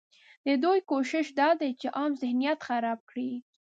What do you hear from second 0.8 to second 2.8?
کوشش دا دی چې عام ذهنیت